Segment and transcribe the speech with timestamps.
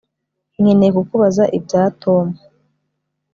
[0.61, 2.25] Nkeneye kukubaza ibya Tom